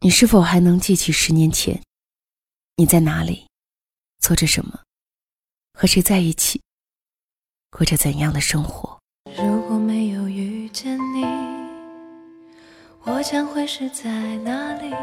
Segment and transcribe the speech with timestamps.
[0.00, 1.80] 你是否还能记起十年前，
[2.76, 3.46] 你在哪里，
[4.18, 4.80] 做着什么，
[5.72, 6.60] 和谁在一起，
[7.70, 8.98] 过着怎样的生活？
[9.38, 11.24] 如果没有遇见你，
[13.04, 14.94] 我将会是在哪里？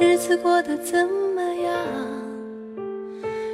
[0.00, 1.86] 日子过得怎么样？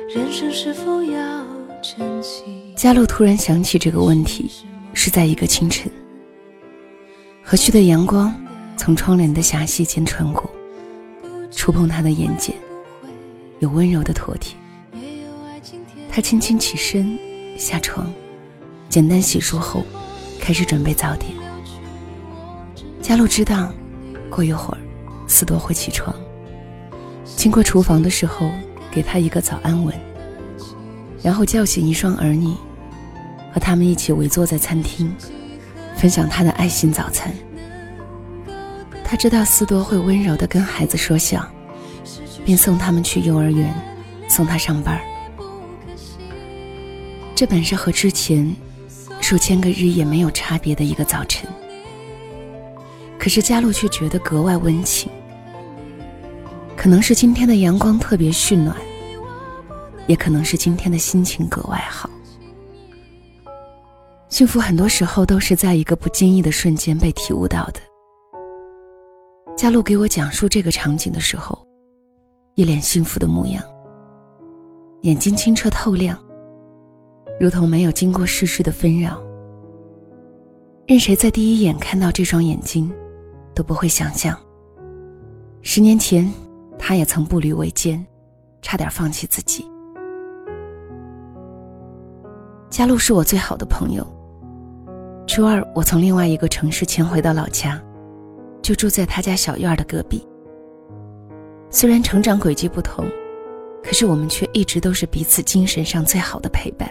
[0.08, 1.44] 人生是否要
[1.82, 2.72] 珍惜？
[2.76, 4.48] 佳璐突然想起这个问题，
[4.94, 5.90] 是在一个清晨，
[7.42, 8.32] 和煦的阳光。
[8.76, 10.48] 从窗帘的狭隙间穿过，
[11.50, 12.52] 触碰他的眼睑，
[13.58, 14.56] 有温柔的妥帖。
[16.10, 17.18] 他轻轻起身，
[17.58, 18.12] 下床，
[18.88, 19.84] 简单洗漱后，
[20.38, 21.32] 开始准备早点。
[23.02, 23.72] 佳璐知道，
[24.30, 24.78] 过一会儿，
[25.26, 26.14] 思多会起床。
[27.24, 28.50] 经过厨房的时候，
[28.90, 29.94] 给他一个早安吻，
[31.22, 32.54] 然后叫醒一双儿女，
[33.52, 35.12] 和他们一起围坐在餐厅，
[35.96, 37.34] 分享他的爱心早餐。
[39.08, 41.48] 他知道斯多会温柔地跟孩子说笑，
[42.44, 43.72] 并送他们去幼儿园，
[44.28, 45.00] 送他上班。
[47.32, 48.52] 这本是和之前
[49.20, 51.48] 数千个日夜没有差别的一个早晨，
[53.16, 55.08] 可是佳璐却觉得格外温情。
[56.76, 58.76] 可能是今天的阳光特别煦暖，
[60.08, 62.10] 也可能是今天的心情格外好。
[64.28, 67.80] 幸福很多时候都是在一个不经意的瞬间被体悟到的。
[69.56, 71.66] 佳璐给我讲述这个场景的时候，
[72.56, 73.64] 一脸幸福的模样，
[75.00, 76.22] 眼睛清澈透亮，
[77.40, 79.18] 如同没有经过世事的纷扰。
[80.86, 82.92] 任谁在第一眼看到这双眼睛，
[83.54, 84.38] 都不会想象，
[85.62, 86.30] 十年前，
[86.78, 88.06] 他也曾步履维艰，
[88.60, 89.66] 差点放弃自己。
[92.68, 94.06] 佳璐是我最好的朋友。
[95.26, 97.82] 初二，我从另外一个城市迁回到老家。
[98.66, 100.26] 就住在他家小院的隔壁。
[101.70, 103.06] 虽然成长轨迹不同，
[103.80, 106.90] 可是我们却一直都是彼此精神上最好的陪伴。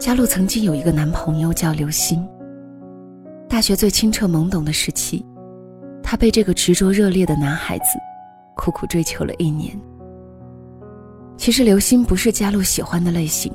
[0.00, 2.26] 佳璐曾经有一个男朋友叫刘星。
[3.48, 5.24] 大学最清澈懵懂的时期，
[6.02, 7.84] 她被这个执着热烈的男孩子
[8.56, 9.80] 苦苦追求了一年。
[11.36, 13.52] 其实刘星不是佳璐喜欢的类型，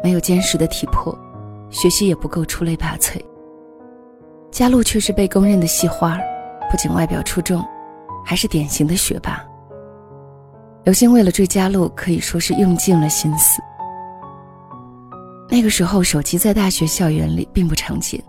[0.00, 1.12] 没有坚实的体魄，
[1.70, 3.20] 学习也不够出类拔萃。
[4.54, 6.16] 佳璐却是被公认的戏花，
[6.70, 7.60] 不仅外表出众，
[8.24, 9.44] 还是典型的学霸。
[10.84, 13.60] 刘星为了追佳璐，可以说是用尽了心思。
[15.48, 18.22] 那个时候，手机在大学校园里并不常见。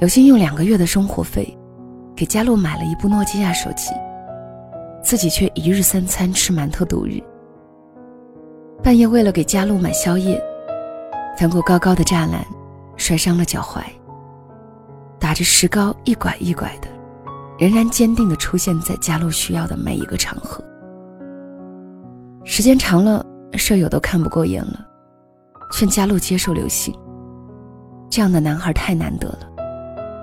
[0.00, 1.56] 刘星用两个月的生活费，
[2.16, 3.92] 给佳璐买了一部诺基亚手机，
[5.00, 7.22] 自己却一日三餐吃馒头度日。
[8.82, 10.42] 半夜为了给佳璐买宵夜，
[11.38, 12.44] 翻过高高的栅栏，
[12.96, 13.80] 摔伤了脚踝。
[15.24, 16.88] 打着石膏，一拐一拐的，
[17.58, 20.62] 仍然坚定地出现在佳璐需要的每一个场合。
[22.44, 23.24] 时间长了，
[23.54, 24.86] 舍友都看不过眼了，
[25.72, 26.94] 劝佳璐接受刘星。
[28.10, 29.48] 这样的男孩太难得了，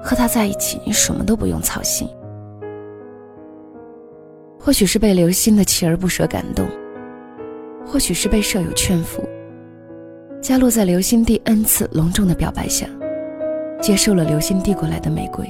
[0.03, 2.07] 和他在一起，你什么都不用操心。
[4.59, 6.69] 或许是被刘星的锲而不舍感动，
[7.87, 9.27] 或许是被舍友劝服，
[10.43, 12.85] 佳璐在刘星第 n 次隆重的表白下。
[13.81, 15.45] 接受了刘星递过来的玫瑰。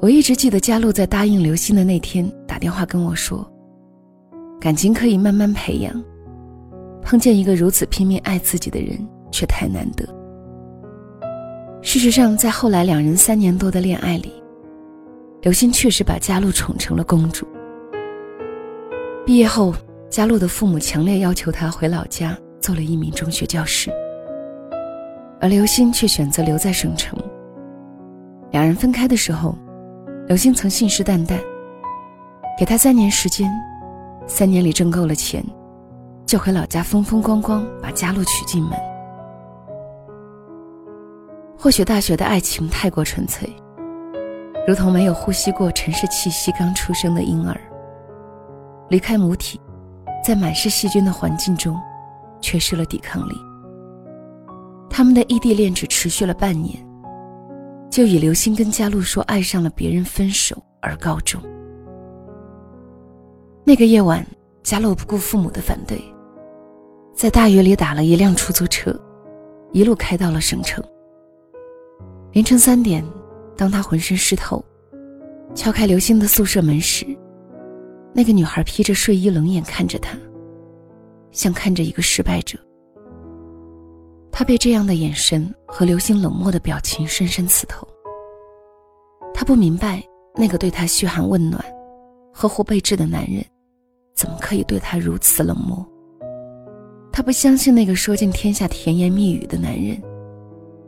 [0.00, 3.50] 我一直记得佳璐在答应刘星的那天打电话跟我说
[4.60, 6.04] ：“感情可以慢慢培养，
[7.00, 8.98] 碰见一个如此拼命爱自己的人
[9.30, 10.06] 却太难得。”
[11.80, 14.32] 事实上，在后来两人三年多的恋爱里，
[15.40, 17.46] 刘星确实把佳璐宠成了公主。
[19.24, 19.74] 毕业后，
[20.10, 23.90] 佳璐的父母强烈要求她回老家做了一名中学教师。
[25.42, 27.18] 而刘星却选择留在省城。
[28.52, 29.58] 两人分开的时候，
[30.28, 31.36] 刘星曾信誓旦旦，
[32.56, 33.50] 给他三年时间，
[34.28, 35.44] 三年里挣够了钱，
[36.24, 38.78] 就回老家风风光光把佳璐娶进门。
[41.58, 43.50] 或许大学的爱情太过纯粹，
[44.64, 47.60] 如同没有呼吸过城市气息刚出生的婴儿，
[48.88, 49.60] 离开母体，
[50.24, 51.76] 在满是细菌的环境中，
[52.40, 53.34] 缺失了抵抗力。
[54.94, 56.78] 他们的异地恋只持续了半年，
[57.90, 61.40] 就以刘星跟佳璐说爱上了别人分手而告终。
[63.64, 64.24] 那个夜晚，
[64.62, 65.98] 佳璐不顾父母的反对，
[67.14, 68.94] 在大雨里打了一辆出租车，
[69.72, 70.84] 一路开到了省城。
[72.32, 73.02] 凌晨三点，
[73.56, 74.62] 当他浑身湿透，
[75.54, 77.06] 敲开刘星的宿舍门时，
[78.12, 80.18] 那个女孩披着睡衣，冷眼看着他，
[81.30, 82.58] 像看着一个失败者。
[84.32, 87.86] 他被这样的眼神和流星冷漠的表情深深刺痛。
[89.34, 90.02] 他不明白，
[90.34, 91.62] 那个对他嘘寒问暖、
[92.32, 93.44] 呵护备至的男人，
[94.14, 95.86] 怎么可以对他如此冷漠。
[97.12, 100.00] 他不相信那个说尽天下甜言蜜语的男人，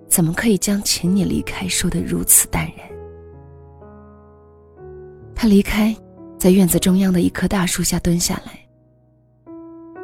[0.09, 2.89] 怎么可以将“请你离开”说得如此淡然。
[5.35, 5.95] 他离开，
[6.39, 8.59] 在院子中央的一棵大树下蹲下来。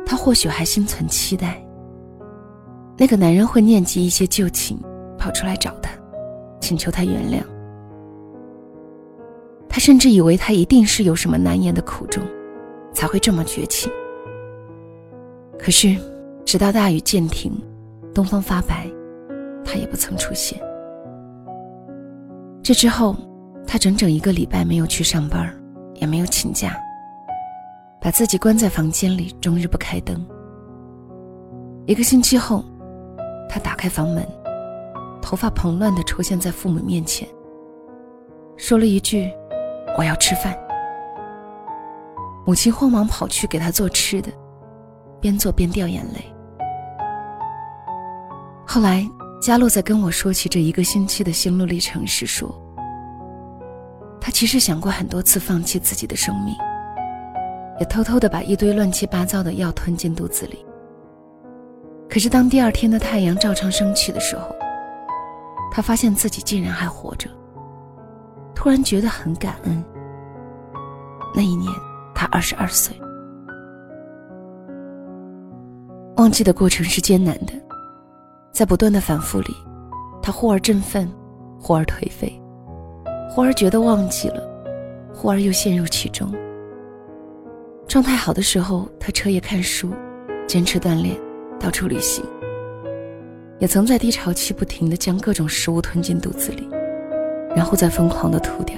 [0.05, 1.65] 他或许还心存期待，
[3.01, 4.79] 那个男人会念及一些旧情，
[5.17, 5.91] 跑出来找她，
[6.61, 7.43] 请求她原谅。
[9.71, 12.23] 她甚至以为他一定是有什么难言的苦衷，
[12.93, 13.91] 才会这么绝情。
[15.59, 15.97] 可是，
[16.45, 17.51] 直到大雨渐停，
[18.15, 18.87] 东方发白，
[19.65, 20.61] 他也不曾出现。
[22.63, 23.17] 这之后，
[23.67, 25.51] 他整整一个礼拜没有去上班，
[25.95, 26.77] 也没有请假，
[27.99, 30.23] 把自己关在房间里，终日不开灯。
[31.87, 32.63] 一个星期后，
[33.51, 34.27] 他打开房门，
[35.21, 37.29] 头发蓬乱地出现在父母面前，
[38.57, 39.31] 说了一句。
[39.99, 40.57] 我要吃饭。
[42.47, 44.31] 母亲慌忙跑去给他做吃的，
[45.21, 46.25] 边做边掉眼泪。
[48.65, 49.05] 后来，
[49.43, 52.49] 佳洛在跟我说起这一个星期的心路历程时说
[54.23, 56.55] ：“他其实想过很多次放弃自己的生命，
[57.81, 60.65] 也偷偷的把一堆乱七八糟的药吞进肚子里。
[62.11, 64.55] 可是，当第二天的太阳照常升起的时候，
[65.71, 67.31] 他发现自己竟然还活着。”
[68.53, 69.83] 突然觉得很感恩。
[71.35, 71.73] 那一年，
[72.15, 72.95] 他二十二岁。
[76.17, 77.53] 忘记的过程是艰难的，
[78.53, 79.57] 在不断的反复里，
[80.21, 81.11] 他忽而振奋，
[81.59, 82.39] 忽而颓废，
[83.31, 84.43] 忽而觉得忘记了，
[85.15, 86.31] 忽而又陷入其中。
[87.89, 89.91] 状态好的时候，他彻夜看书，
[90.47, 91.17] 坚持锻炼，
[91.61, 92.25] 到处旅行。
[93.61, 96.67] 也曾在低潮期不停的将各种食物吞进肚子里。
[97.53, 98.77] 然后再疯狂的吐掉。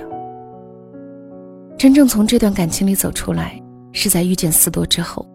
[1.77, 3.61] 真正从这段感情里走出来，
[3.93, 5.27] 是在遇见斯多之后。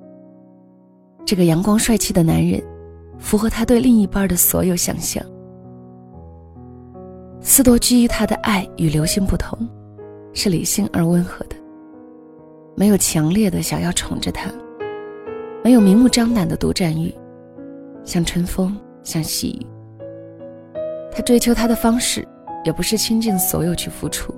[1.23, 2.59] 这个阳光帅气的男人，
[3.19, 5.23] 符合他对另一半的所有想象。
[7.41, 9.55] 斯多基于他的爱与刘星不同，
[10.33, 11.55] 是理性而温和的，
[12.75, 14.49] 没有强烈的想要宠着他，
[15.63, 17.13] 没有明目张胆的独占欲，
[18.07, 19.67] 像春风，像细雨。
[21.11, 22.27] 他追求他的方式。
[22.63, 24.35] 也不是倾尽所有去付出，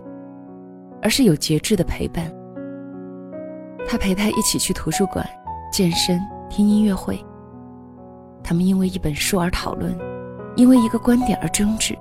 [1.01, 2.31] 而是有节制的陪伴。
[3.87, 5.27] 他陪他一起去图书馆、
[5.71, 7.19] 健身、听音乐会。
[8.43, 9.97] 他们因为一本书而讨论，
[10.55, 11.97] 因为一个观点而争执。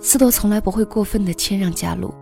[0.00, 2.14] 斯多从来不会过分的谦让加洛，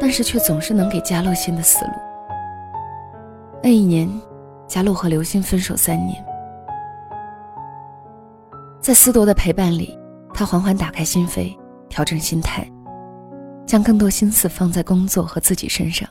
[0.00, 1.92] 但是却总是能给加洛新的思路。
[3.62, 4.10] 那一年，
[4.66, 6.24] 加洛和刘星分手三年，
[8.82, 9.96] 在斯多的陪伴里。
[10.34, 11.54] 他缓缓打开心扉，
[11.90, 12.66] 调整心态，
[13.66, 16.08] 将更多心思放在工作和自己身上。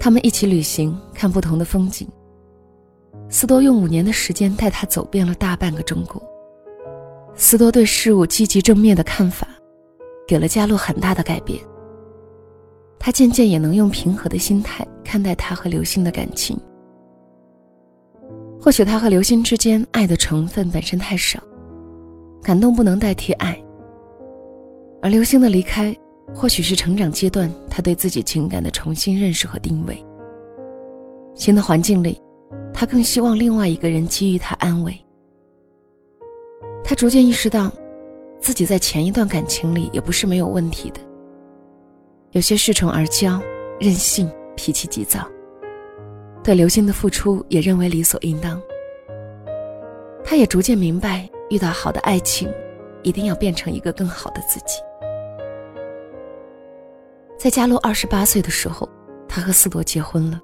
[0.00, 2.08] 他们一起旅行，看不同的风景。
[3.28, 6.22] 斯多用五年的时间带他走遍了大半个中国。
[7.34, 9.46] 斯多对事物积极正面的看法，
[10.26, 11.60] 给了加洛很大的改变。
[12.98, 16.58] 他渐渐也能用平和的心态看待他和刘星的感情。
[18.66, 21.40] 或许他和刘星之间爱的成分本身太少。
[22.42, 23.56] 感动不能代替爱，
[25.00, 25.96] 而刘星的离开，
[26.34, 30.04] 或许是成长阶段他对自己情感的重新认识和定位。
[31.32, 32.20] 新的环境里，
[32.74, 34.98] 他更希望另外一个人给予他安慰。
[36.82, 37.70] 他逐渐意识到，
[38.40, 40.98] 自己在前一段感情里也不是没有问题的，
[42.32, 43.40] 有些恃宠而骄、
[43.78, 45.24] 任性、脾气急躁，
[46.46, 48.62] 对刘星的付出也认为理所应当。
[50.22, 51.28] 他也逐渐明白。
[51.48, 52.52] 遇到好的爱情，
[53.04, 54.80] 一定要变成一个更好的自己。
[57.38, 58.88] 在加洛二十八岁的时候，
[59.28, 60.40] 他和斯朵结婚了。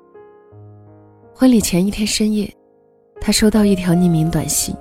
[1.35, 2.49] 婚礼前一天深夜，
[3.21, 4.77] 他收到一条匿名短信，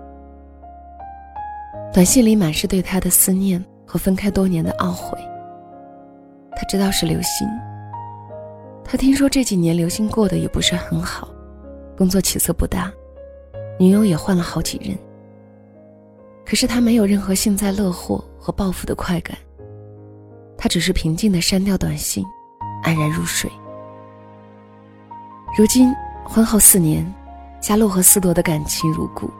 [1.91, 5.17] 短信里满是对他的思念和分开多年的懊悔。
[6.55, 7.47] 他知道是刘星。
[8.91, 11.29] 他听说这几年刘星过得也不是很好，
[11.97, 12.91] 工作起色不大，
[13.79, 14.93] 女友也换了好几任。
[16.45, 19.37] 可是他没有任何幸灾乐祸和报复的快感，
[20.57, 22.25] 他只是平静的删掉短信，
[22.83, 23.49] 安然入睡。
[25.57, 25.89] 如今
[26.25, 27.09] 婚后四年，
[27.61, 29.31] 加洛和斯多的感情如故，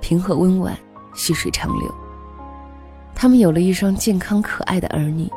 [0.00, 0.76] 平和温婉，
[1.14, 1.94] 细水长流。
[3.14, 5.30] 他们有了一双健康可爱的儿女，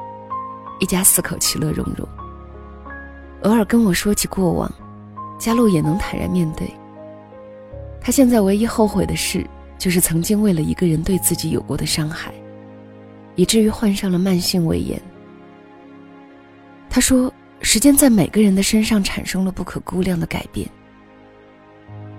[0.79, 2.03] 一家四口其乐融融。
[3.43, 4.71] 偶尔跟我说起过往，
[5.39, 6.69] 佳璐也能坦然面对。
[8.01, 9.45] 他现在唯一后悔的事。
[9.75, 12.33] 就是曾经为了一个人对自己有过的伤害，
[13.35, 15.01] 以至于患上了慢性胃炎，
[16.89, 20.65] 他说：“时间在每个人的身上产生了不可估量的改变，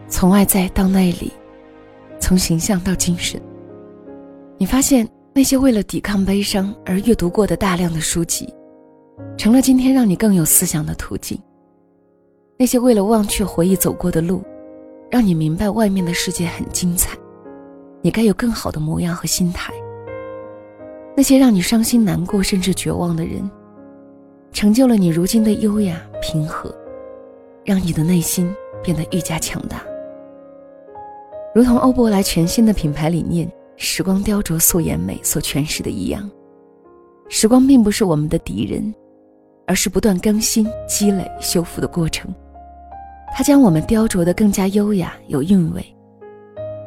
[0.09, 1.33] 从外在到内里，
[2.21, 3.40] 从形象到精神。
[4.59, 8.52] 你发现那些为了抵抗悲伤而阅读过的大量的书籍，
[9.37, 11.38] 成了今天让你更有思想的途径。
[12.56, 14.42] 那些为了忘却回忆走过的路，
[15.11, 17.16] 让你明白外面的世界很精彩，
[18.00, 19.73] 你该有更好的模样和心态。
[21.16, 23.49] 那些让你伤心难过甚至绝望的人。”
[24.52, 26.73] 成就了你如今的优雅平和，
[27.64, 28.54] 让你的内心
[28.85, 29.83] 变得愈加强大。
[31.52, 36.30] 如同欧珀莱全新的品牌理念“时光雕琢素颜美”所诠释的一样，
[37.28, 38.94] 时光并不是我们的敌人，
[39.66, 42.33] 而是不断更新、积累、修复的过程。
[43.37, 45.85] 它将我们雕琢得更加优雅、有韵味，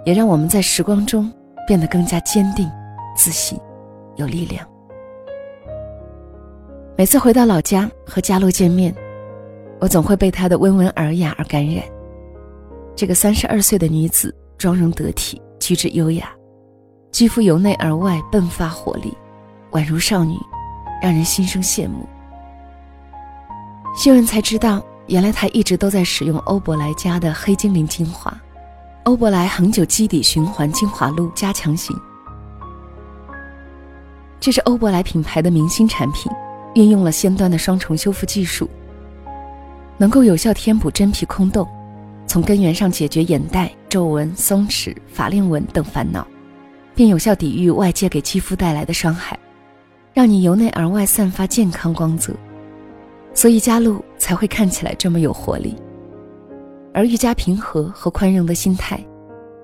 [0.05, 1.31] 也让我们在时光中
[1.67, 2.69] 变得更加坚定、
[3.15, 3.59] 自信、
[4.15, 4.65] 有力量。
[6.97, 8.95] 每次回到老家和佳璐见面，
[9.79, 11.83] 我总会被她的温文尔雅而感染。
[12.95, 16.31] 这个三十二岁的女子，妆容得体，举止优雅，
[17.11, 19.13] 肌肤由内而外迸发活力，
[19.71, 20.35] 宛如少女，
[21.01, 22.07] 让人心生羡慕。
[23.97, 28.31] 细问才知道，原来她一直都在使用欧珀莱家的黑精灵精华，
[29.05, 31.99] 欧珀莱恒久肌底循环精华露加强型。
[34.39, 36.31] 这是欧珀莱品牌的明星产品。
[36.75, 38.69] 运用了先端的双重修复技术，
[39.97, 41.67] 能够有效填补真皮空洞，
[42.27, 46.27] 从根源上解决眼袋、皱纹、松弛、法令纹等烦恼，
[46.93, 49.39] 并有效抵御外界给肌肤带来的伤害，
[50.13, 52.31] 让你由内而外散发健康光泽。
[53.37, 55.75] 所以佳璐才会看起来这么有活力，
[56.91, 58.99] 而愈加平和和宽容的心态，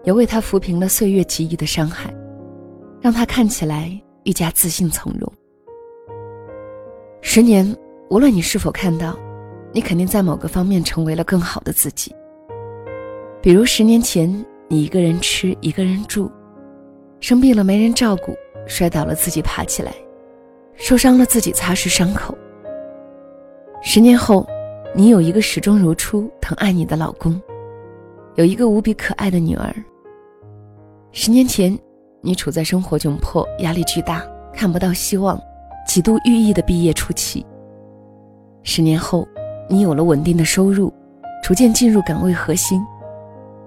[0.04, 2.14] 也为他抚平了岁月给予的伤害，
[3.02, 5.34] 让他看起来愈加自信从容。
[7.24, 7.76] 十年，
[8.12, 9.18] 无论你是否看到，
[9.72, 12.16] 你肯定在某个方面成为了更好的自己。
[13.42, 14.30] 比如十年前，
[14.68, 16.32] 你一个人吃，一个人住，
[17.22, 18.36] 生病了没人照顾，
[18.68, 19.92] 摔倒了自己爬起来，
[20.76, 22.38] 受伤了自己擦拭伤口。
[23.86, 24.48] 十年后，
[24.96, 27.40] 你有一个始终如初、疼爱你的老公，
[28.36, 29.76] 有一个无比可爱的女儿。
[31.12, 31.78] 十年前，
[32.22, 35.38] 你处在生活窘迫、压力巨大、看不到希望。
[35.86, 37.46] 几度寓意的毕业初期。
[38.64, 39.28] 十年后，
[39.70, 40.92] 你有了稳定的收入，
[41.44, 42.82] 逐渐进入岗位核心，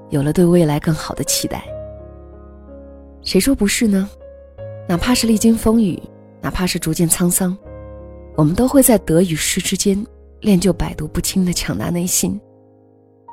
[0.09, 1.63] 有了对未来更好的期待。
[3.21, 4.09] 谁说不是呢？
[4.89, 6.03] 哪怕是历经风雨，
[6.41, 7.55] 哪怕是逐渐沧桑，
[8.37, 10.07] 我们都会在得与失之间
[10.43, 12.39] 练就百毒不侵的强大内心，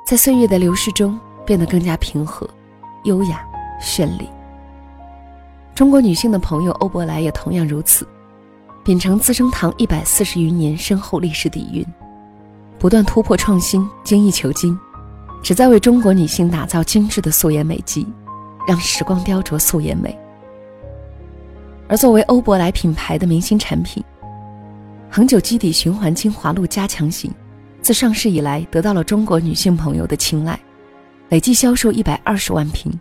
[0.08, 2.48] 在岁月的流逝中变得更加平和、
[3.04, 3.44] 优雅、
[3.80, 4.26] 绚丽。
[5.74, 8.06] 中国女性的朋友欧珀莱也同样如此。
[8.82, 11.84] 秉承资生堂一百四十余年深厚历史底蕴，
[12.78, 14.78] 不断突破创新，精益求精，
[15.42, 18.06] 旨在为中国女性打造精致的素颜美肌，
[18.68, 20.18] 让时光雕琢素颜美。
[21.88, 24.04] 而作为欧珀莱品牌的明星产品，
[25.14, 27.32] 恒久肌底循环精华露加强型，
[27.80, 30.58] 自上市以来得到了中国女性朋友的青睐，
[31.28, 32.92] 累计销售一百二十万瓶，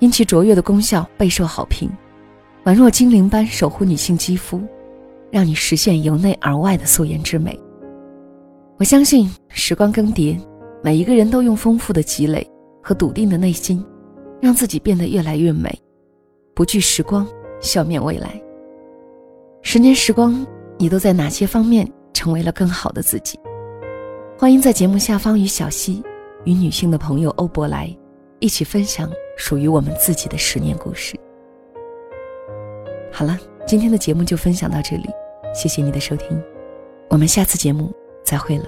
[0.00, 1.88] 因其卓越的功效备受好评，
[2.64, 4.60] 宛若精灵般守护女性肌肤。
[5.30, 7.56] 让你实现由内而外的素颜之美。
[8.76, 10.36] 我相信时光更迭，
[10.82, 12.44] 每一个人都用丰富的积累
[12.82, 13.84] 和笃定的内心，
[14.40, 15.70] 让自己变得越来越美，
[16.52, 17.24] 不惧时光，
[17.60, 18.42] 笑面未来。
[19.62, 20.44] 十年时光，
[20.78, 23.38] 你都在哪些方面成为了更好的自己？
[24.38, 26.02] 欢迎在节目下方与小溪、
[26.44, 27.94] 与女性的朋友欧伯莱
[28.38, 31.18] 一起分享属于我们自己的十年故事。
[33.12, 33.38] 好了。
[33.66, 35.10] 今天的节目就分享到这里，
[35.54, 36.42] 谢谢你的收听，
[37.10, 37.92] 我们下次节目
[38.24, 38.64] 再会了。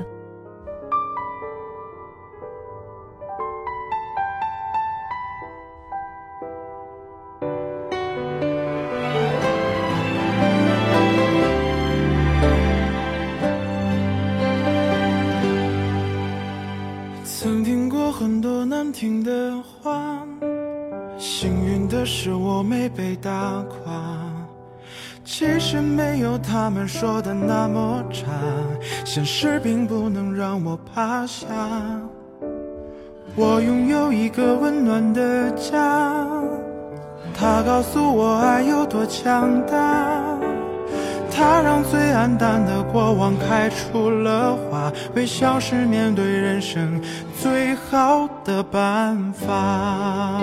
[26.38, 28.26] 他们说的那么差，
[29.04, 31.46] 现实并不能让我趴下。
[33.37, 36.26] 我拥有一个温暖的家，
[37.32, 39.76] 它告诉我爱有多强大。
[41.32, 47.00] 它让最黯淡的过往开出了花，微笑是面对人生
[47.40, 50.42] 最好的办法。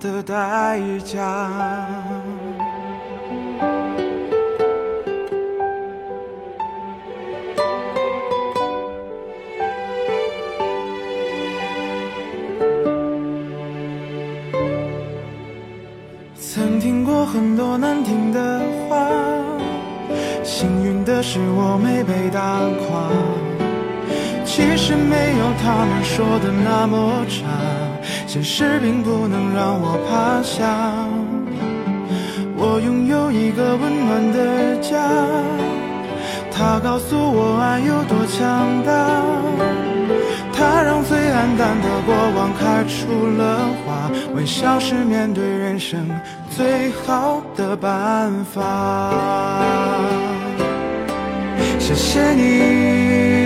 [0.00, 1.86] 的代价。
[16.40, 19.06] 曾听过很多难听的话，
[20.42, 23.47] 幸运的是我没被打垮。
[24.58, 27.46] 其实没有他们说的那么差，
[28.26, 30.66] 现实并不能让我趴下。
[32.56, 34.98] 我拥有一个温暖的家，
[36.50, 39.22] 它告诉我爱有多强大。
[40.52, 46.10] 它让最黯淡的过往开出了花，微笑是面对人生
[46.50, 49.14] 最好的办法。
[51.78, 53.37] 谢谢你，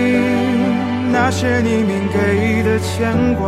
[1.25, 3.47] 那些匿名给的牵挂。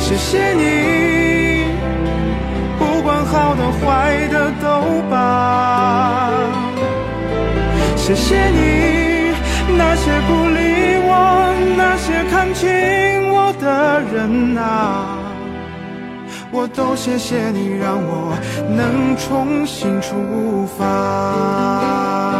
[0.00, 1.62] 谢谢你，
[2.76, 6.32] 不管好的坏的都罢。
[7.94, 9.32] 谢谢你，
[9.78, 10.58] 那些不理
[11.06, 12.68] 我、那些看清
[13.32, 15.16] 我的人啊，
[16.50, 18.36] 我都谢谢你，让我
[18.68, 22.39] 能重新出发。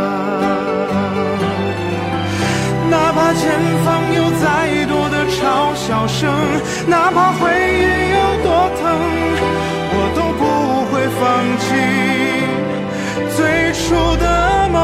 [3.35, 3.51] 前
[3.85, 6.29] 方有再多的嘲笑声，
[6.87, 8.49] 哪怕回忆有多
[8.81, 8.83] 疼，
[9.93, 10.43] 我都不
[10.91, 11.21] 会放
[11.61, 11.67] 弃
[13.37, 13.39] 最
[13.73, 13.79] 初
[14.17, 14.25] 的
[14.71, 14.77] 梦。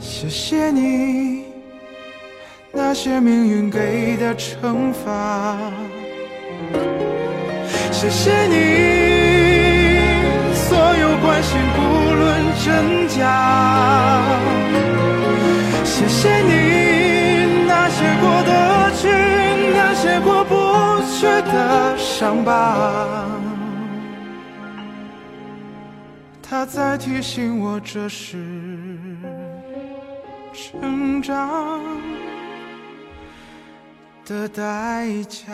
[0.00, 1.44] 谢谢你，
[2.72, 5.56] 那些命运给的惩罚。
[7.90, 8.81] 谢谢你，
[12.64, 14.22] 真假。
[15.84, 19.08] 谢谢你，那些过得去，
[19.74, 20.54] 那些过不
[21.10, 23.26] 去的伤疤。
[26.40, 28.36] 它在提醒我，这是
[30.52, 31.80] 成长
[34.24, 35.52] 的代价。